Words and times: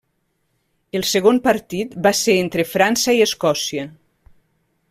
El 0.99 1.05
segon 1.09 1.41
partit 1.47 1.93
va 2.09 2.15
ser 2.23 2.37
entre 2.47 2.67
França 2.73 3.19
i 3.19 3.25
Escòcia. 3.31 3.89